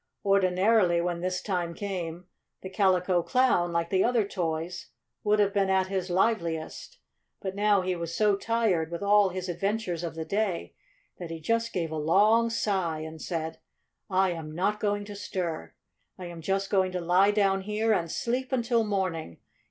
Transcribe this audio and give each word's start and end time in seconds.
Ordinarily, 0.25 0.99
when 0.99 1.21
this 1.21 1.43
time 1.43 1.75
came, 1.75 2.25
the 2.63 2.71
Calico 2.71 3.21
Clown, 3.21 3.71
like 3.71 3.91
the 3.91 4.03
other 4.03 4.27
toys, 4.27 4.87
would 5.23 5.37
have 5.37 5.53
been 5.53 5.69
at 5.69 5.89
his 5.89 6.09
liveliest. 6.09 6.97
But 7.39 7.53
now 7.53 7.81
he 7.81 7.95
was 7.95 8.11
so 8.11 8.35
tired, 8.35 8.89
with 8.89 9.03
all 9.03 9.29
his 9.29 9.47
adventures 9.47 10.03
of 10.03 10.15
the 10.15 10.25
day, 10.25 10.73
that 11.19 11.29
he 11.29 11.39
just 11.39 11.71
gave 11.71 11.91
a 11.91 11.97
long 11.97 12.49
sigh 12.49 13.01
and 13.01 13.21
said: 13.21 13.59
"I 14.09 14.31
am 14.31 14.55
not 14.55 14.79
going 14.79 15.05
to 15.05 15.15
stir! 15.15 15.75
I 16.17 16.25
am 16.25 16.41
just 16.41 16.71
going 16.71 16.91
to 16.93 16.99
lie 16.99 17.29
down 17.29 17.61
here 17.61 17.93
and 17.93 18.09
sleep 18.11 18.51
until 18.51 18.83
morning! 18.83 19.37